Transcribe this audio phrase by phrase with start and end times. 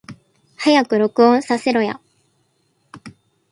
[0.57, 2.01] 早く録音させろや